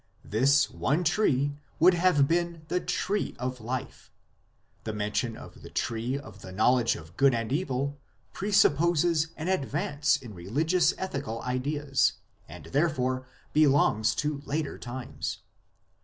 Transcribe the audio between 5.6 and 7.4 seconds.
the Tree of the Knowledge of Good